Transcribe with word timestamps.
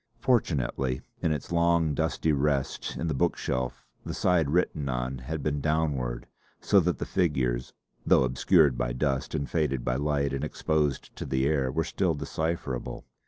Fortunately, 0.17 1.03
in 1.21 1.31
its 1.31 1.51
long 1.51 1.93
dusty 1.93 2.31
rest 2.33 2.97
in 2.97 3.05
the 3.07 3.13
bookshelf 3.13 3.85
the 4.03 4.15
side 4.15 4.49
written 4.49 4.89
on 4.89 5.19
had 5.19 5.43
been 5.43 5.61
downward 5.61 6.25
so 6.59 6.79
that 6.79 6.97
the 6.97 7.05
figures, 7.05 7.73
though 8.03 8.23
obscured 8.23 8.79
by 8.79 8.93
dust 8.93 9.35
and 9.35 9.47
faded 9.47 9.85
by 9.85 9.95
light 9.97 10.33
and 10.33 10.43
exposure 10.43 11.01
to 11.13 11.23
the 11.23 11.45
air, 11.45 11.71
were 11.71 11.83
still 11.83 12.15
decipherable. 12.15 13.05